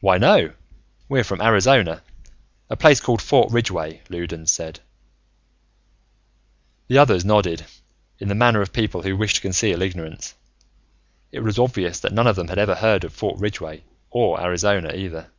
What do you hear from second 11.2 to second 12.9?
It was obvious that none of them had ever